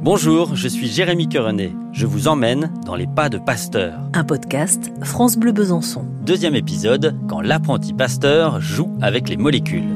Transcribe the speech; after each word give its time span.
Bonjour, 0.00 0.54
je 0.54 0.68
suis 0.68 0.86
Jérémy 0.86 1.28
Querenet. 1.28 1.72
Je 1.92 2.06
vous 2.06 2.28
emmène 2.28 2.72
dans 2.86 2.94
les 2.94 3.08
pas 3.08 3.28
de 3.28 3.36
Pasteur. 3.36 3.98
Un 4.14 4.22
podcast 4.22 4.92
France 5.02 5.36
Bleu 5.36 5.50
Besançon. 5.50 6.04
Deuxième 6.24 6.54
épisode, 6.54 7.16
quand 7.28 7.40
l'apprenti 7.40 7.92
Pasteur 7.92 8.60
joue 8.60 8.96
avec 9.02 9.28
les 9.28 9.36
molécules. 9.36 9.92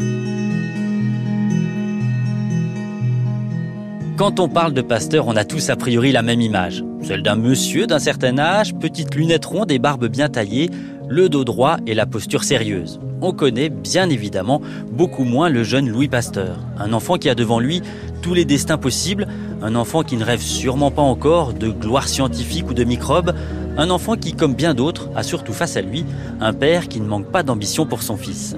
Quand 4.17 4.41
on 4.41 4.49
parle 4.49 4.75
de 4.75 4.83
Pasteur, 4.83 5.29
on 5.29 5.37
a 5.37 5.45
tous 5.45 5.71
a 5.71 5.77
priori 5.77 6.11
la 6.11 6.23
même 6.23 6.41
image. 6.41 6.85
Celle 7.03 7.23
d'un 7.23 7.37
monsieur 7.37 7.87
d'un 7.87 8.01
certain 8.01 8.39
âge, 8.39 8.75
petites 8.75 9.15
lunettes 9.15 9.45
rondes 9.45 9.71
et 9.71 9.79
barbe 9.79 10.09
bien 10.09 10.29
taillée, 10.29 10.69
le 11.09 11.29
dos 11.29 11.45
droit 11.45 11.77
et 11.87 11.95
la 11.95 12.07
posture 12.07 12.43
sérieuse. 12.43 13.01
On 13.21 13.33
connaît 13.33 13.69
bien 13.69 14.11
évidemment 14.11 14.61
beaucoup 14.91 15.25
moins 15.25 15.49
le 15.49 15.63
jeune 15.63 15.89
Louis 15.89 16.09
Pasteur, 16.09 16.59
un 16.77 16.93
enfant 16.93 17.19
qui 17.19 17.29
a 17.29 17.37
devant 17.37 17.61
lui 17.61 17.83
tous 18.21 18.35
les 18.35 18.45
destins 18.45 18.79
possibles, 18.79 19.27
un 19.63 19.75
enfant 19.75 20.03
qui 20.03 20.17
ne 20.17 20.25
rêve 20.25 20.41
sûrement 20.41 20.91
pas 20.91 21.03
encore 21.03 21.53
de 21.55 21.69
gloire 21.69 22.09
scientifique 22.09 22.69
ou 22.69 22.75
de 22.75 22.85
microbes, 22.85 23.35
un 23.77 23.91
enfant 23.91 24.17
qui, 24.17 24.33
comme 24.33 24.55
bien 24.55 24.75
d'autres, 24.75 25.09
a 25.15 25.23
surtout 25.23 25.53
face 25.53 25.77
à 25.77 25.83
lui 25.83 26.05
un 26.41 26.53
père 26.53 26.89
qui 26.89 27.01
ne 27.01 27.07
manque 27.07 27.27
pas 27.27 27.43
d'ambition 27.43 27.87
pour 27.87 28.03
son 28.03 28.17
fils. 28.17 28.57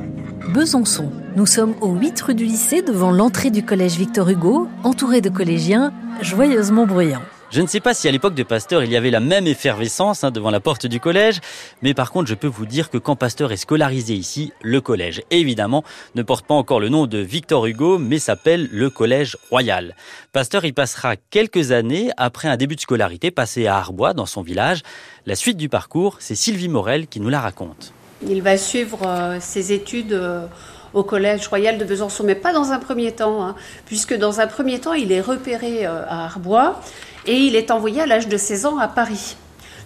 Besançon. 0.53 1.11
Nous 1.37 1.47
sommes 1.47 1.75
au 1.81 1.93
8 1.93 2.21
rue 2.21 2.35
du 2.35 2.45
lycée 2.45 2.83
devant 2.83 3.11
l'entrée 3.11 3.51
du 3.51 3.65
collège 3.65 3.97
Victor 3.97 4.29
Hugo, 4.29 4.69
entouré 4.83 5.21
de 5.21 5.29
collégiens 5.29 5.93
joyeusement 6.21 6.87
bruyants. 6.87 7.23
Je 7.55 7.61
ne 7.61 7.69
sais 7.69 7.79
pas 7.79 7.95
si 7.95 8.09
à 8.09 8.11
l'époque 8.11 8.35
de 8.35 8.43
Pasteur 8.43 8.83
il 8.83 8.91
y 8.91 8.97
avait 8.97 9.13
la 9.13 9.21
même 9.21 9.47
effervescence 9.47 10.25
hein, 10.25 10.33
devant 10.33 10.51
la 10.51 10.59
porte 10.59 10.87
du 10.87 10.99
collège, 10.99 11.39
mais 11.83 11.95
par 11.95 12.11
contre 12.11 12.29
je 12.29 12.35
peux 12.35 12.49
vous 12.49 12.67
dire 12.67 12.91
que 12.91 12.99
quand 12.99 13.15
Pasteur 13.15 13.53
est 13.53 13.57
scolarisé 13.57 14.15
ici, 14.15 14.53
le 14.61 14.81
collège 14.81 15.23
évidemment 15.31 15.85
ne 16.17 16.25
porte 16.25 16.49
pas 16.49 16.55
encore 16.55 16.81
le 16.81 16.89
nom 16.89 17.07
de 17.07 17.19
Victor 17.19 17.67
Hugo, 17.67 17.97
mais 17.97 18.19
s'appelle 18.19 18.69
le 18.73 18.91
Collège 18.91 19.37
Royal. 19.51 19.95
Pasteur 20.33 20.65
y 20.65 20.73
passera 20.73 21.15
quelques 21.15 21.71
années 21.71 22.11
après 22.17 22.49
un 22.49 22.57
début 22.57 22.75
de 22.75 22.81
scolarité 22.81 23.31
passé 23.31 23.69
à 23.69 23.77
Arbois 23.77 24.15
dans 24.15 24.27
son 24.27 24.43
village. 24.43 24.83
La 25.25 25.37
suite 25.37 25.57
du 25.57 25.69
parcours, 25.69 26.17
c'est 26.19 26.35
Sylvie 26.35 26.69
Morel 26.69 27.07
qui 27.07 27.21
nous 27.21 27.29
la 27.29 27.41
raconte. 27.41 27.93
Il 28.29 28.43
va 28.43 28.57
suivre 28.57 29.07
euh, 29.07 29.39
ses 29.39 29.73
études 29.73 30.13
euh, 30.13 30.49
au 30.95 31.03
Collège 31.03 31.49
Royal 31.49 31.77
de 31.77 31.85
Besançon, 31.85 32.25
mais 32.25 32.35
pas 32.35 32.53
dans 32.53 32.71
un 32.71 32.79
premier 32.79 33.13
temps, 33.13 33.45
hein, 33.45 33.55
puisque 33.85 34.15
dans 34.15 34.41
un 34.41 34.47
premier 34.47 34.79
temps, 34.79 34.95
il 34.95 35.13
est 35.13 35.21
repéré 35.21 35.87
euh, 35.87 36.05
à 36.09 36.25
Arbois 36.25 36.81
et 37.27 37.37
il 37.37 37.57
est 37.57 37.71
envoyé 37.71 38.01
à 38.01 38.07
l'âge 38.07 38.29
de 38.29 38.37
16 38.37 38.67
ans 38.67 38.79
à 38.79 38.89
Paris. 38.89 39.37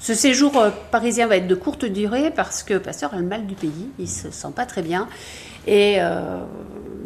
Ce 0.01 0.15
séjour 0.15 0.57
euh, 0.59 0.71
parisien 0.91 1.27
va 1.27 1.37
être 1.37 1.49
de 1.49 1.55
courte 1.55 1.85
durée 1.85 2.31
parce 2.31 2.63
que 2.63 2.79
Pasteur 2.79 3.15
a 3.15 3.17
le 3.17 3.25
mal 3.25 3.47
du 3.47 3.55
pays, 3.55 3.91
il 3.99 4.09
se 4.09 4.31
sent 4.31 4.53
pas 4.55 4.67
très 4.67 4.83
bien 4.83 5.09
et 5.67 5.97
euh, 5.99 6.39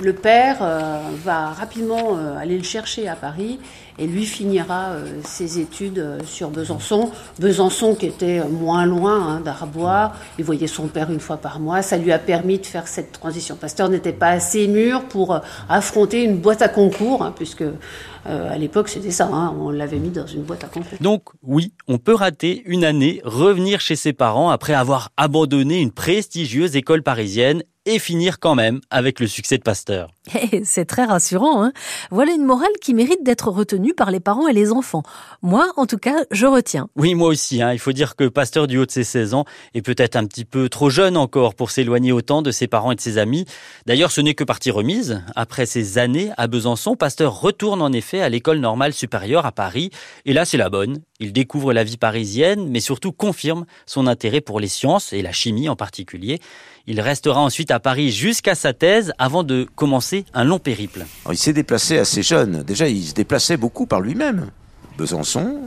le 0.03 0.13
père 0.13 0.59
euh, 0.61 0.99
va 1.25 1.51
rapidement 1.51 2.17
euh, 2.17 2.37
aller 2.37 2.59
le 2.59 2.65
chercher 2.65 3.09
à 3.09 3.15
Paris 3.15 3.59
et 3.99 4.07
lui 4.07 4.25
finira 4.25 4.91
euh, 4.91 5.21
ses 5.25 5.61
études 5.61 6.05
sur 6.25 6.51
Besançon. 6.51 7.11
Besançon 7.39 7.95
qui 7.95 8.07
était 8.07 8.43
moins 8.45 8.85
loin 8.87 9.29
hein, 9.29 9.41
d'Arbois, 9.41 10.13
il 10.39 10.45
voyait 10.45 10.67
son 10.67 10.89
père 10.89 11.11
une 11.11 11.21
fois 11.21 11.37
par 11.37 11.61
mois, 11.61 11.83
ça 11.83 11.97
lui 11.97 12.11
a 12.13 12.19
permis 12.19 12.59
de 12.59 12.67
faire 12.67 12.89
cette 12.89 13.13
transition. 13.13 13.55
Pasteur 13.57 13.89
n'était 13.89 14.13
pas 14.13 14.31
assez 14.31 14.67
mûr 14.67 15.05
pour 15.05 15.41
affronter 15.69 16.25
une 16.25 16.39
boîte 16.39 16.63
à 16.63 16.69
concours, 16.69 17.23
hein, 17.23 17.33
puisque 17.37 17.65
à 18.25 18.57
l'époque 18.57 18.89
c'était 18.89 19.11
ça, 19.11 19.29
hein, 19.33 19.53
on 19.59 19.71
l'avait 19.71 19.99
mis 19.99 20.11
dans 20.11 20.27
une 20.27 20.43
boîte 20.43 20.63
à 20.65 20.69
concours. 20.69 20.99
Donc 21.01 21.25
oui, 21.43 21.73
on 21.89 21.99
peut 21.99 22.15
rater 22.15 22.63
une 22.67 22.85
année, 22.85 23.21
revenir 23.25 23.81
chez 23.81 23.97
ses 23.97 24.13
parents 24.13 24.51
après 24.51 24.75
avoir 24.75 25.11
abandonné 25.17 25.81
une 25.81 25.91
prestigieuse 25.91 26.77
école 26.77 27.03
parisienne 27.03 27.63
et 27.87 27.99
finir 27.99 28.39
quand 28.39 28.55
même 28.55 28.81
avec 28.91 29.21
le 29.21 29.27
succès 29.27 29.59
de 29.59 29.63
Pasteur. 29.63 30.11
Eh, 30.53 30.65
c'est 30.65 30.85
très 30.85 31.05
rassurant. 31.05 31.65
Hein 31.65 31.73
voilà 32.11 32.33
une 32.33 32.45
morale 32.45 32.71
qui 32.81 32.95
mérite 32.95 33.25
d'être 33.25 33.49
retenue 33.49 33.93
par 33.93 34.11
les 34.13 34.21
parents 34.21 34.47
et 34.47 34.53
les 34.53 34.71
enfants. 34.71 35.03
Moi, 35.43 35.73
en 35.77 35.87
tout 35.87 35.99
cas, 35.99 36.25
je 36.31 36.47
retiens. 36.47 36.89
Oui, 36.95 37.15
moi 37.15 37.29
aussi. 37.29 37.61
Hein. 37.61 37.73
Il 37.73 37.81
faut 37.81 37.93
dire 37.93 38.15
que 38.15 38.29
Pasteur 38.29 38.69
du 38.69 38.79
haut 38.79 38.87
de 38.87 38.91
ses 38.91 39.03
16 39.03 39.35
ans 39.35 39.45
est 39.75 39.83
peut-être 39.83 40.15
un 40.15 40.25
petit 40.27 40.45
peu 40.45 40.69
trop 40.69 40.91
jeune 40.91 41.17
encore 41.17 41.55
pour 41.55 41.73
s'éloigner 41.73 42.13
autant 42.13 42.41
de 42.41 42.53
ses 42.53 42.69
parents 42.69 42.93
et 42.93 42.95
de 42.95 43.01
ses 43.01 43.19
amis. 43.19 43.47
D'ailleurs, 43.87 44.13
ce 44.13 44.21
n'est 44.21 44.35
que 44.35 44.45
partie 44.45 44.71
remise. 44.71 45.23
Après 45.35 45.67
ces 45.67 45.99
années 45.99 46.31
à 46.37 46.47
Besançon, 46.47 46.95
Pasteur 46.95 47.41
retourne 47.41 47.83
en 47.83 47.93
effet 47.93 48.21
à 48.21 48.29
l'école 48.29 48.59
normale 48.59 48.93
supérieure 48.93 49.45
à 49.45 49.53
Paris. 49.53 49.91
Et 50.25 50.33
là, 50.33 50.45
c'est 50.45 50.57
la 50.57 50.71
bonne. 50.71 51.01
Il 51.19 51.33
découvre 51.33 51.73
la 51.73 51.85
vie 51.85 51.97
parisienne, 51.97 52.69
mais 52.69 52.81
surtout 52.81 53.13
confirme 53.13 53.65
son 53.87 54.07
intérêt 54.07 54.41
pour 54.41 54.61
les 54.61 54.69
sciences 54.69 55.13
et 55.13 55.23
la 55.23 55.33
chimie 55.33 55.69
en 55.69 55.77
particulier. 55.77 56.41
Il 56.87 57.01
restera 57.01 57.41
ensuite 57.41 57.72
à 57.73 57.81
Paris 57.81 58.13
jusqu'à 58.13 58.55
sa 58.55 58.73
thèse 58.73 59.13
avant 59.19 59.43
de 59.43 59.67
commencer 59.75 60.25
un 60.35 60.45
long 60.45 60.59
périple. 60.59 61.05
Il 61.31 61.37
s'est 61.37 61.53
déplacé 61.53 61.99
assez 61.99 62.23
jeune. 62.23 62.63
Déjà, 62.63 62.89
il 62.89 63.03
se 63.05 63.15
déplaçait 63.15 63.57
beaucoup 63.57 63.87
par 63.87 64.01
lui-même. 64.01 64.51
Besançon, 64.97 65.63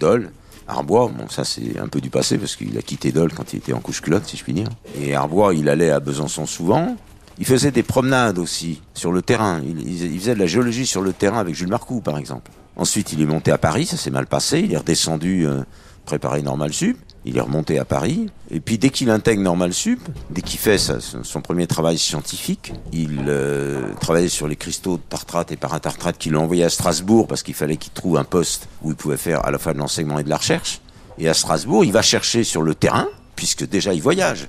Dole, 0.00 0.30
Arbois, 0.66 1.10
bon, 1.16 1.28
ça 1.28 1.44
c'est 1.44 1.78
un 1.78 1.88
peu 1.88 2.00
du 2.00 2.10
passé 2.10 2.38
parce 2.38 2.56
qu'il 2.56 2.76
a 2.78 2.82
quitté 2.82 3.12
Dole 3.12 3.32
quand 3.32 3.52
il 3.52 3.56
était 3.58 3.72
en 3.72 3.80
couche-culotte, 3.80 4.26
si 4.26 4.36
je 4.36 4.44
puis 4.44 4.54
dire. 4.54 4.68
Et 5.00 5.14
Arbois, 5.14 5.54
il 5.54 5.68
allait 5.68 5.90
à 5.90 6.00
Besançon 6.00 6.46
souvent. 6.46 6.96
Il 7.38 7.46
faisait 7.46 7.70
des 7.70 7.82
promenades 7.82 8.38
aussi 8.38 8.82
sur 8.94 9.12
le 9.12 9.22
terrain. 9.22 9.60
Il 9.64 10.18
faisait 10.18 10.34
de 10.34 10.38
la 10.38 10.46
géologie 10.46 10.86
sur 10.86 11.02
le 11.02 11.12
terrain 11.12 11.38
avec 11.38 11.54
Jules 11.54 11.68
Marcoux, 11.68 12.00
par 12.00 12.18
exemple. 12.18 12.50
Ensuite, 12.76 13.12
il 13.12 13.20
est 13.20 13.26
monté 13.26 13.50
à 13.50 13.58
Paris, 13.58 13.86
ça 13.86 13.96
s'est 13.96 14.10
mal 14.10 14.26
passé. 14.26 14.60
Il 14.60 14.72
est 14.72 14.76
redescendu 14.76 15.46
euh, 15.46 15.62
préparer 16.04 16.42
Normal 16.42 16.72
Sup. 16.72 16.96
Il 17.24 17.36
est 17.36 17.40
remonté 17.40 17.78
à 17.78 17.84
Paris. 17.84 18.30
Et 18.50 18.58
puis, 18.58 18.78
dès 18.78 18.90
qu'il 18.90 19.08
intègre 19.08 19.42
Normal 19.42 19.72
Sup, 19.72 20.00
dès 20.30 20.42
qu'il 20.42 20.58
fait 20.58 20.78
son 20.78 21.40
premier 21.40 21.68
travail 21.68 21.96
scientifique, 21.96 22.72
il 22.92 23.24
euh, 23.28 23.94
travaillait 24.00 24.28
sur 24.28 24.48
les 24.48 24.56
cristaux 24.56 24.96
de 24.96 25.02
tartrate 25.02 25.52
et 25.52 25.56
paratartrate 25.56 26.18
qu'il 26.18 26.34
a 26.34 26.40
envoyé 26.40 26.64
à 26.64 26.68
Strasbourg 26.68 27.28
parce 27.28 27.44
qu'il 27.44 27.54
fallait 27.54 27.76
qu'il 27.76 27.92
trouve 27.92 28.16
un 28.16 28.24
poste 28.24 28.68
où 28.82 28.90
il 28.90 28.96
pouvait 28.96 29.16
faire 29.16 29.46
à 29.46 29.52
la 29.52 29.58
fois 29.58 29.72
de 29.72 29.78
l'enseignement 29.78 30.18
et 30.18 30.24
de 30.24 30.28
la 30.28 30.36
recherche. 30.36 30.80
Et 31.18 31.28
à 31.28 31.34
Strasbourg, 31.34 31.84
il 31.84 31.92
va 31.92 32.02
chercher 32.02 32.42
sur 32.42 32.62
le 32.62 32.74
terrain, 32.74 33.06
puisque 33.36 33.68
déjà 33.68 33.94
il 33.94 34.02
voyage. 34.02 34.48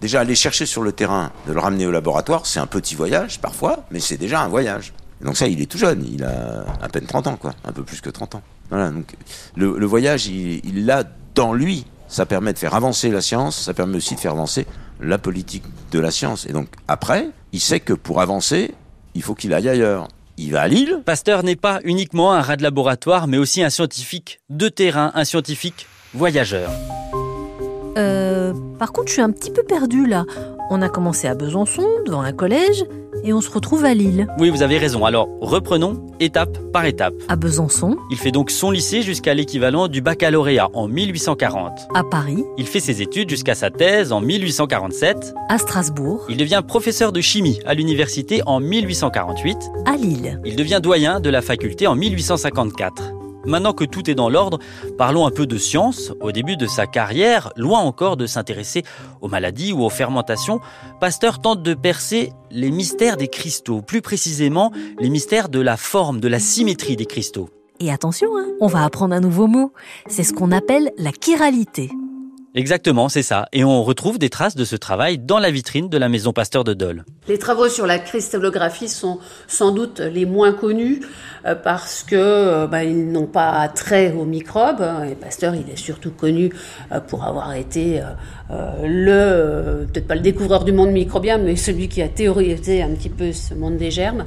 Déjà, 0.00 0.20
aller 0.20 0.34
chercher 0.34 0.66
sur 0.66 0.82
le 0.82 0.92
terrain, 0.92 1.32
de 1.46 1.52
le 1.52 1.60
ramener 1.60 1.86
au 1.86 1.90
laboratoire, 1.90 2.46
c'est 2.46 2.60
un 2.60 2.66
petit 2.66 2.94
voyage 2.94 3.40
parfois, 3.40 3.84
mais 3.90 4.00
c'est 4.00 4.16
déjà 4.16 4.40
un 4.40 4.48
voyage. 4.48 4.92
Donc 5.20 5.36
ça, 5.36 5.48
il 5.48 5.60
est 5.60 5.66
tout 5.66 5.78
jeune, 5.78 6.06
il 6.08 6.22
a 6.22 6.64
à 6.80 6.88
peine 6.88 7.06
30 7.06 7.26
ans, 7.26 7.36
quoi, 7.36 7.52
un 7.64 7.72
peu 7.72 7.82
plus 7.82 8.00
que 8.00 8.10
30 8.10 8.36
ans. 8.36 8.42
Voilà, 8.70 8.90
donc 8.90 9.14
le, 9.56 9.76
le 9.76 9.86
voyage, 9.86 10.26
il 10.26 10.86
l'a 10.86 11.04
dans 11.34 11.52
lui. 11.52 11.84
Ça 12.08 12.26
permet 12.26 12.52
de 12.52 12.58
faire 12.58 12.74
avancer 12.74 13.10
la 13.10 13.20
science, 13.20 13.56
ça 13.56 13.74
permet 13.74 13.96
aussi 13.96 14.14
de 14.14 14.20
faire 14.20 14.32
avancer 14.32 14.66
la 15.00 15.18
politique 15.18 15.64
de 15.92 15.98
la 15.98 16.10
science. 16.10 16.46
Et 16.46 16.52
donc 16.52 16.68
après, 16.88 17.28
il 17.52 17.60
sait 17.60 17.80
que 17.80 17.92
pour 17.92 18.20
avancer, 18.20 18.74
il 19.14 19.22
faut 19.22 19.34
qu'il 19.34 19.52
aille 19.52 19.68
ailleurs. 19.68 20.08
Il 20.36 20.52
va 20.52 20.62
à 20.62 20.68
Lille, 20.68 21.02
Pasteur 21.04 21.42
n'est 21.42 21.56
pas 21.56 21.80
uniquement 21.84 22.32
un 22.32 22.40
rat 22.40 22.56
de 22.56 22.62
laboratoire, 22.62 23.26
mais 23.26 23.38
aussi 23.38 23.62
un 23.62 23.70
scientifique 23.70 24.40
de 24.50 24.68
terrain, 24.68 25.10
un 25.14 25.24
scientifique 25.24 25.86
voyageur. 26.14 26.70
Euh, 27.96 28.54
par 28.78 28.92
contre, 28.92 29.08
je 29.08 29.14
suis 29.14 29.22
un 29.22 29.30
petit 29.30 29.50
peu 29.50 29.64
perdue 29.64 30.06
là. 30.06 30.24
On 30.70 30.82
a 30.82 30.88
commencé 30.88 31.26
à 31.28 31.34
Besançon, 31.34 31.86
devant 32.04 32.20
un 32.20 32.32
collège, 32.32 32.84
et 33.24 33.32
on 33.32 33.40
se 33.40 33.50
retrouve 33.50 33.84
à 33.84 33.94
Lille. 33.94 34.26
Oui, 34.38 34.50
vous 34.50 34.62
avez 34.62 34.78
raison. 34.78 35.04
Alors, 35.04 35.28
reprenons 35.40 36.06
étape 36.20 36.58
par 36.72 36.84
étape. 36.84 37.14
À 37.28 37.36
Besançon, 37.36 37.96
Il 38.10 38.16
fait 38.18 38.30
donc 38.30 38.50
son 38.50 38.70
lycée 38.70 39.02
jusqu'à 39.02 39.34
l'équivalent 39.34 39.88
du 39.88 40.00
baccalauréat 40.02 40.68
en 40.74 40.86
1840. 40.88 41.72
à 41.94 42.04
Paris, 42.04 42.44
Il 42.58 42.66
fait 42.66 42.80
ses 42.80 43.02
études 43.02 43.30
jusqu'à 43.30 43.54
sa 43.54 43.70
thèse 43.70 44.12
en 44.12 44.20
1847. 44.20 45.34
à 45.48 45.58
Strasbourg, 45.58 46.24
Il 46.28 46.36
devient 46.36 46.62
professeur 46.66 47.10
de 47.12 47.20
chimie 47.20 47.58
à 47.66 47.74
l'université 47.74 48.42
en 48.46 48.60
1848. 48.60 49.56
à 49.86 49.96
Lille. 49.96 50.40
Il 50.44 50.54
devient 50.56 50.80
doyen 50.82 51.18
de 51.20 51.30
la 51.30 51.40
faculté 51.42 51.86
en 51.86 51.94
1854. 51.96 53.12
Maintenant 53.48 53.72
que 53.72 53.84
tout 53.84 54.10
est 54.10 54.14
dans 54.14 54.28
l'ordre, 54.28 54.58
parlons 54.98 55.26
un 55.26 55.30
peu 55.30 55.46
de 55.46 55.56
science. 55.56 56.12
Au 56.20 56.32
début 56.32 56.58
de 56.58 56.66
sa 56.66 56.86
carrière, 56.86 57.50
loin 57.56 57.80
encore 57.80 58.18
de 58.18 58.26
s'intéresser 58.26 58.82
aux 59.22 59.28
maladies 59.28 59.72
ou 59.72 59.82
aux 59.82 59.90
fermentations, 59.90 60.60
Pasteur 61.00 61.40
tente 61.40 61.62
de 61.62 61.72
percer 61.72 62.32
les 62.50 62.70
mystères 62.70 63.16
des 63.16 63.28
cristaux, 63.28 63.80
plus 63.80 64.02
précisément 64.02 64.70
les 65.00 65.08
mystères 65.08 65.48
de 65.48 65.60
la 65.60 65.78
forme, 65.78 66.20
de 66.20 66.28
la 66.28 66.38
symétrie 66.38 66.96
des 66.96 67.06
cristaux. 67.06 67.48
Et 67.80 67.90
attention, 67.90 68.36
hein, 68.36 68.48
on 68.60 68.66
va 68.66 68.84
apprendre 68.84 69.14
un 69.14 69.20
nouveau 69.20 69.46
mot. 69.46 69.72
C'est 70.08 70.24
ce 70.24 70.34
qu'on 70.34 70.52
appelle 70.52 70.92
la 70.98 71.12
chiralité. 71.18 71.90
Exactement, 72.54 73.08
c'est 73.08 73.22
ça. 73.22 73.46
Et 73.52 73.62
on 73.62 73.82
retrouve 73.82 74.18
des 74.18 74.30
traces 74.30 74.56
de 74.56 74.64
ce 74.64 74.74
travail 74.74 75.18
dans 75.18 75.38
la 75.38 75.50
vitrine 75.50 75.88
de 75.88 75.98
la 75.98 76.08
maison 76.08 76.32
Pasteur 76.32 76.64
de 76.64 76.72
Dole. 76.72 77.04
Les 77.28 77.38
travaux 77.38 77.68
sur 77.68 77.86
la 77.86 77.98
cristallographie 77.98 78.88
sont 78.88 79.18
sans 79.46 79.70
doute 79.70 80.00
les 80.00 80.24
moins 80.24 80.52
connus 80.52 81.02
euh, 81.44 81.54
parce 81.54 82.02
que 82.02 82.16
euh, 82.16 82.66
bah, 82.66 82.84
ils 82.84 83.12
n'ont 83.12 83.26
pas 83.26 83.50
attrait 83.50 84.12
aux 84.12 84.24
microbes. 84.24 84.80
hein, 84.80 85.04
Et 85.04 85.14
Pasteur, 85.14 85.54
il 85.54 85.70
est 85.70 85.76
surtout 85.76 86.10
connu 86.10 86.50
euh, 86.90 87.00
pour 87.00 87.24
avoir 87.24 87.52
été 87.54 88.00
le, 88.82 89.86
peut-être 89.92 90.06
pas 90.06 90.14
le 90.14 90.22
découvreur 90.22 90.64
du 90.64 90.72
monde 90.72 90.90
microbien, 90.90 91.36
mais 91.36 91.54
celui 91.54 91.88
qui 91.88 92.00
a 92.00 92.08
théorisé 92.08 92.82
un 92.82 92.94
petit 92.94 93.10
peu 93.10 93.32
ce 93.32 93.52
monde 93.52 93.76
des 93.76 93.90
germes. 93.90 94.24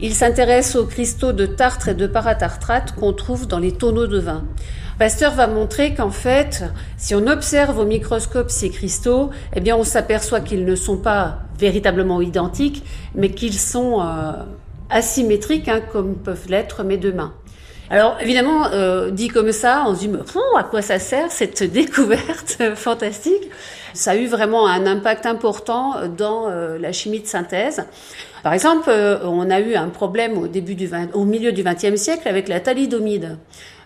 Il 0.00 0.12
s'intéresse 0.12 0.74
aux 0.74 0.86
cristaux 0.86 1.32
de 1.32 1.46
tartre 1.46 1.88
et 1.88 1.94
de 1.94 2.08
paratartrate 2.08 2.96
qu'on 2.96 3.12
trouve 3.12 3.46
dans 3.46 3.60
les 3.60 3.70
tonneaux 3.72 4.08
de 4.08 4.18
vin. 4.18 4.44
Pasteur 4.98 5.32
va 5.34 5.46
montrer 5.46 5.94
qu'en 5.94 6.10
fait, 6.10 6.64
si 6.96 7.14
on 7.14 7.28
observe 7.28 7.78
au 7.78 7.84
microscope 7.84 8.50
ces 8.50 8.68
cristaux, 8.68 9.30
eh 9.54 9.60
bien, 9.60 9.76
on 9.76 9.84
s'aperçoit 9.84 10.40
qu'ils 10.40 10.64
ne 10.64 10.74
sont 10.74 10.98
pas 10.98 11.38
véritablement 11.56 12.20
identiques, 12.20 12.82
mais 13.14 13.30
qu'ils 13.30 13.54
sont 13.54 14.00
euh, 14.00 14.32
asymétriques, 14.90 15.68
hein, 15.68 15.80
comme 15.92 16.16
peuvent 16.16 16.48
l'être 16.48 16.82
mes 16.82 16.96
deux 16.96 17.12
mains. 17.12 17.32
Alors 17.90 18.16
évidemment, 18.20 18.66
euh, 18.72 19.10
dit 19.10 19.28
comme 19.28 19.52
ça, 19.52 19.84
on 19.86 19.94
se 19.94 20.00
dit 20.00 20.08
mais 20.08 20.18
à 20.58 20.64
quoi 20.64 20.82
ça 20.82 20.98
sert 20.98 21.30
cette 21.30 21.62
découverte 21.72 22.58
fantastique? 22.74 23.50
Ça 23.94 24.10
a 24.10 24.16
eu 24.16 24.26
vraiment 24.26 24.66
un 24.66 24.84
impact 24.84 25.26
important 25.26 25.94
dans 26.16 26.48
euh, 26.48 26.76
la 26.76 26.90
chimie 26.92 27.20
de 27.20 27.26
synthèse. 27.26 27.84
Par 28.42 28.52
exemple, 28.52 28.90
on 29.24 29.48
a 29.50 29.60
eu 29.60 29.74
un 29.74 29.88
problème 29.88 30.38
au 30.38 30.48
début 30.48 30.74
du 30.74 30.86
20, 30.86 31.14
au 31.14 31.24
milieu 31.24 31.52
du 31.52 31.62
XXe 31.62 31.96
siècle 31.96 32.28
avec 32.28 32.48
la 32.48 32.60
thalidomide. 32.60 33.38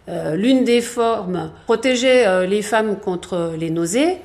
L'une 0.08 0.64
des 0.64 0.80
formes 0.80 1.52
protégeait 1.64 2.46
les 2.46 2.62
femmes 2.62 2.96
contre 2.98 3.52
les 3.56 3.70
nausées, 3.70 4.18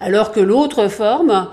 alors 0.00 0.32
que 0.32 0.40
l'autre 0.40 0.88
forme 0.88 1.48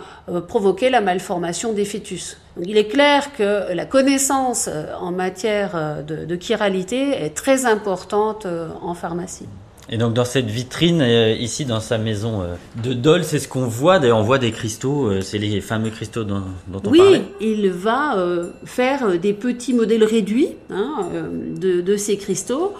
provoquait 0.47 0.89
la 0.89 1.01
malformation 1.01 1.73
des 1.73 1.83
fœtus 1.83 2.37
il 2.61 2.77
est 2.77 2.87
clair 2.87 3.33
que 3.33 3.73
la 3.73 3.85
connaissance 3.85 4.69
euh, 4.71 4.93
en 4.99 5.11
matière 5.11 5.71
euh, 5.75 6.01
de, 6.01 6.39
chiralité 6.39 7.23
est 7.23 7.35
très 7.35 7.65
importante 7.65 8.45
euh, 8.45 8.69
en 8.81 8.93
pharmacie. 8.93 9.47
Et 9.89 9.97
donc 9.97 10.13
dans 10.13 10.25
cette 10.25 10.47
vitrine 10.47 11.01
ici 11.39 11.65
dans 11.65 11.79
sa 11.79 11.97
maison 11.97 12.43
de 12.83 12.93
Dole, 12.93 13.23
c'est 13.23 13.39
ce 13.39 13.47
qu'on 13.47 13.67
voit. 13.67 13.99
D'ailleurs, 13.99 14.17
on 14.17 14.23
voit 14.23 14.39
des 14.39 14.51
cristaux. 14.51 15.21
c'est 15.21 15.37
les 15.37 15.61
fameux 15.61 15.91
cristaux 15.91 16.23
dont, 16.23 16.41
dont 16.67 16.81
on 16.85 16.89
oui, 16.89 16.97
parlait. 16.97 17.23
Oui, 17.39 17.57
il 17.59 17.69
va 17.69 18.17
faire 18.65 19.19
des 19.19 19.33
petits 19.33 19.73
modèles 19.73 20.03
réduits 20.03 20.49
hein, 20.71 21.07
de, 21.55 21.81
de, 21.81 21.97
ces 21.97 22.17
cristaux 22.17 22.73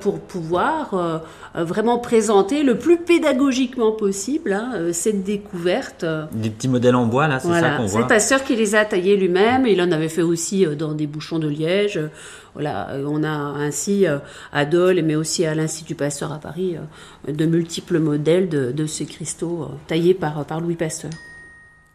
pour 0.00 0.20
pouvoir 0.20 1.22
vraiment 1.54 1.98
présenter 1.98 2.62
le 2.62 2.78
plus 2.78 2.98
pédagogiquement 2.98 3.92
possible 3.92 4.52
hein, 4.52 4.92
cette 4.92 5.24
découverte. 5.24 6.06
Des 6.32 6.50
petits 6.50 6.68
modèles 6.68 6.96
en 6.96 7.06
bois 7.06 7.28
là, 7.28 7.38
c'est 7.38 7.48
ça 7.48 7.76
qu'on 7.76 7.86
voit. 7.86 8.02
C'est 8.02 8.08
pasteur 8.08 8.44
qui 8.44 8.56
les 8.56 8.74
a 8.74 8.84
taillés 8.84 9.16
lui-même. 9.16 9.66
Il 9.66 9.80
en 9.82 9.92
avait 9.92 10.08
fait 10.08 10.22
aussi 10.22 10.66
dans 10.78 10.94
des 10.94 11.06
bouchons 11.06 11.38
de 11.38 11.48
liège. 11.48 12.00
Voilà, 12.54 12.88
on 13.06 13.22
a 13.22 13.28
ainsi 13.28 14.06
à 14.52 14.64
Dole, 14.64 15.02
mais 15.02 15.14
aussi 15.14 15.44
à 15.44 15.54
l'Institut 15.54 15.94
Pasteur 15.94 16.32
à 16.32 16.38
Paris, 16.46 16.76
de 17.26 17.44
multiples 17.44 17.98
modèles 17.98 18.48
de, 18.48 18.86
ces 18.86 19.04
cristaux 19.04 19.68
taillés 19.88 20.14
par, 20.14 20.44
par 20.46 20.60
Louis 20.60 20.76
Pasteur. 20.76 21.10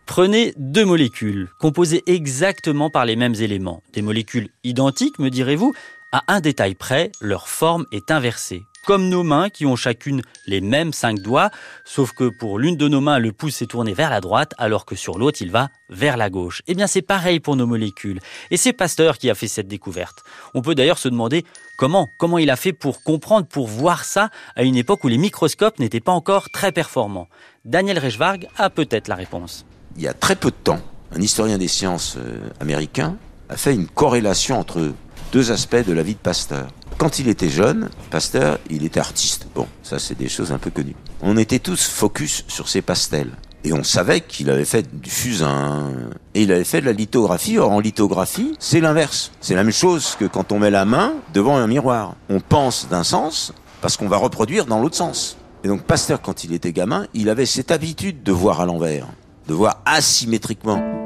Prenez 0.06 0.54
deux 0.58 0.84
molécules, 0.84 1.48
composées 1.58 2.04
exactement 2.06 2.90
par 2.90 3.06
les 3.06 3.16
mêmes 3.16 3.36
éléments. 3.36 3.82
Des 3.94 4.02
molécules 4.02 4.50
identiques, 4.66 5.20
me 5.20 5.30
direz-vous 5.30 5.74
À 6.12 6.24
un 6.28 6.42
détail 6.42 6.76
près, 6.76 7.14
leur 7.22 7.48
forme 7.48 7.86
est 7.94 8.12
inversée 8.12 8.66
comme 8.86 9.10
nos 9.10 9.24
mains 9.24 9.50
qui 9.50 9.66
ont 9.66 9.76
chacune 9.76 10.22
les 10.48 10.62
mêmes 10.62 10.94
cinq 10.94 11.20
doigts, 11.20 11.50
sauf 11.86 12.12
que 12.14 12.30
pour 12.30 12.60
l'une 12.60 12.78
de 12.78 12.88
nos 12.88 13.02
mains, 13.02 13.20
le 13.20 13.32
pouce 13.32 13.62
est 13.62 13.68
tourné 13.68 13.94
vers 13.94 14.10
la 14.10 14.22
droite, 14.22 14.54
alors 14.58 14.86
que 14.86 14.96
sur 14.96 15.18
l'autre, 15.18 15.42
il 15.42 15.52
va 15.52 15.70
vers 15.90 16.18
la 16.18 16.30
gauche. 16.30 16.62
Eh 16.68 16.74
bien, 16.74 16.88
c'est 16.88 17.02
pareil 17.02 17.40
pour 17.40 17.56
nos 17.56 17.68
molécules. 17.68 18.20
Et 18.50 18.58
c'est 18.58 18.74
Pasteur 18.74 19.18
qui 19.18 19.30
a 19.30 19.36
fait 19.36 19.48
cette 19.48 19.68
découverte. 19.68 20.24
On 20.54 20.62
peut 20.62 20.76
d'ailleurs 20.76 20.98
se 20.98 21.10
demander 21.10 21.46
comment, 21.78 22.10
comment 22.18 22.38
il 22.38 22.50
a 22.50 22.56
fait 22.56 22.74
pour 22.74 23.04
comprendre, 23.04 23.48
pour 23.48 23.68
voir 23.68 24.06
ça 24.06 24.30
à 24.56 24.64
une 24.64 24.76
époque 24.76 25.04
où 25.04 25.08
les 25.08 25.18
microscopes 25.18 25.80
n'étaient 25.80 26.00
pas 26.00 26.12
encore 26.12 26.50
très 26.50 26.72
performants. 26.72 27.28
Daniel 27.66 28.00
Reichwarg 28.00 28.48
a 28.58 28.70
peut-être 28.70 29.08
la 29.08 29.16
réponse. 29.16 29.66
Il 29.96 30.04
y 30.04 30.08
a 30.08 30.14
très 30.14 30.36
peu 30.36 30.50
de 30.50 30.56
temps, 30.56 30.80
un 31.12 31.22
historien 31.22 31.58
des 31.58 31.68
sciences 31.68 32.16
euh, 32.18 32.50
américain 32.60 33.18
a 33.50 33.58
fait 33.58 33.76
une 33.76 33.88
corrélation 33.88 34.58
entre 34.58 34.94
deux 35.34 35.52
aspects 35.52 35.86
de 35.86 35.94
la 35.94 36.04
vie 36.04 36.14
de 36.14 36.20
Pasteur. 36.20 36.68
Quand 37.02 37.18
il 37.18 37.30
était 37.30 37.50
jeune, 37.50 37.90
Pasteur, 38.12 38.60
il 38.70 38.86
était 38.86 39.00
artiste. 39.00 39.48
Bon, 39.56 39.66
ça 39.82 39.98
c'est 39.98 40.16
des 40.16 40.30
choses 40.30 40.52
un 40.52 40.60
peu 40.60 40.70
connues. 40.70 40.96
On 41.24 41.36
était 41.36 41.58
tous 41.58 41.88
focus 41.88 42.46
sur 42.48 42.70
ses 42.70 42.84
pastels. 42.84 43.32
Et 43.64 43.74
on 43.74 43.84
savait 43.84 44.22
qu'il 44.22 44.52
avait 44.52 44.66
fait 44.66 44.86
du 45.02 45.10
fusain. 45.10 45.94
Et 46.36 46.44
il 46.44 46.52
avait 46.52 46.64
fait 46.64 46.80
de 46.80 46.86
la 46.86 46.94
lithographie. 46.94 47.58
Or, 47.58 47.72
en 47.72 47.80
lithographie, 47.80 48.54
c'est 48.60 48.82
l'inverse. 48.82 49.32
C'est 49.42 49.56
la 49.56 49.64
même 49.64 49.74
chose 49.74 50.16
que 50.20 50.26
quand 50.26 50.52
on 50.52 50.60
met 50.60 50.70
la 50.70 50.86
main 50.86 51.14
devant 51.34 51.58
un 51.58 51.66
miroir. 51.66 52.18
On 52.30 52.40
pense 52.40 52.88
d'un 52.88 53.04
sens 53.04 53.52
parce 53.82 53.98
qu'on 53.98 54.08
va 54.08 54.18
reproduire 54.18 54.68
dans 54.68 54.80
l'autre 54.80 54.98
sens. 54.98 55.38
Et 55.64 55.70
donc, 55.70 55.82
Pasteur, 55.82 56.22
quand 56.22 56.44
il 56.44 56.54
était 56.54 56.72
gamin, 56.72 57.08
il 57.16 57.30
avait 57.30 57.48
cette 57.48 57.72
habitude 57.72 58.22
de 58.22 58.32
voir 58.32 58.62
à 58.62 58.68
l'envers, 58.68 59.08
de 59.48 59.56
voir 59.56 59.82
asymétriquement. 59.86 61.01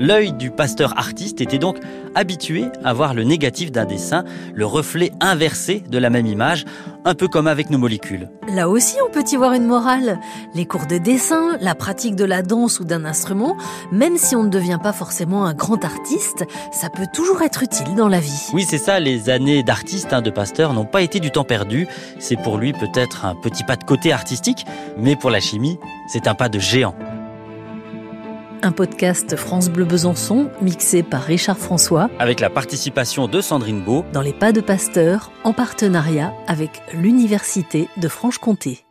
L'œil 0.00 0.32
du 0.32 0.50
pasteur 0.50 0.98
artiste 0.98 1.42
était 1.42 1.58
donc 1.58 1.76
habitué 2.14 2.64
à 2.82 2.94
voir 2.94 3.12
le 3.12 3.22
négatif 3.22 3.70
d'un 3.70 3.84
dessin, 3.84 4.24
le 4.54 4.64
reflet 4.64 5.12
inversé 5.20 5.80
de 5.86 5.98
la 5.98 6.08
même 6.08 6.24
image, 6.24 6.64
un 7.04 7.14
peu 7.14 7.28
comme 7.28 7.46
avec 7.46 7.68
nos 7.68 7.76
molécules. 7.76 8.30
Là 8.48 8.70
aussi, 8.70 8.96
on 9.06 9.12
peut 9.12 9.24
y 9.30 9.36
voir 9.36 9.52
une 9.52 9.66
morale. 9.66 10.18
Les 10.54 10.64
cours 10.64 10.86
de 10.86 10.96
dessin, 10.96 11.58
la 11.60 11.74
pratique 11.74 12.16
de 12.16 12.24
la 12.24 12.40
danse 12.40 12.80
ou 12.80 12.84
d'un 12.84 13.04
instrument, 13.04 13.58
même 13.92 14.16
si 14.16 14.34
on 14.34 14.42
ne 14.42 14.48
devient 14.48 14.78
pas 14.82 14.94
forcément 14.94 15.44
un 15.44 15.52
grand 15.52 15.84
artiste, 15.84 16.46
ça 16.72 16.88
peut 16.88 17.06
toujours 17.12 17.42
être 17.42 17.62
utile 17.62 17.94
dans 17.94 18.08
la 18.08 18.20
vie. 18.20 18.48
Oui, 18.54 18.64
c'est 18.66 18.78
ça, 18.78 19.00
les 19.00 19.28
années 19.28 19.62
d'artiste, 19.62 20.14
hein, 20.14 20.22
de 20.22 20.30
pasteur, 20.30 20.72
n'ont 20.72 20.86
pas 20.86 21.02
été 21.02 21.20
du 21.20 21.30
temps 21.30 21.44
perdu. 21.44 21.86
C'est 22.18 22.40
pour 22.40 22.56
lui 22.56 22.72
peut-être 22.72 23.26
un 23.26 23.34
petit 23.34 23.64
pas 23.64 23.76
de 23.76 23.84
côté 23.84 24.12
artistique, 24.12 24.64
mais 24.96 25.14
pour 25.14 25.28
la 25.28 25.40
chimie, 25.40 25.78
c'est 26.08 26.26
un 26.26 26.34
pas 26.34 26.48
de 26.48 26.58
géant. 26.58 26.94
Un 28.62 28.72
podcast 28.72 29.36
France 29.36 29.70
Bleu 29.70 29.86
Besançon, 29.86 30.50
mixé 30.60 31.02
par 31.02 31.22
Richard 31.22 31.56
François. 31.56 32.10
Avec 32.18 32.40
la 32.40 32.50
participation 32.50 33.26
de 33.26 33.40
Sandrine 33.40 33.80
Beau. 33.80 34.04
Dans 34.12 34.20
les 34.20 34.34
pas 34.34 34.52
de 34.52 34.60
Pasteur, 34.60 35.30
en 35.44 35.54
partenariat 35.54 36.34
avec 36.46 36.82
l'Université 36.92 37.88
de 37.96 38.08
Franche-Comté. 38.08 38.84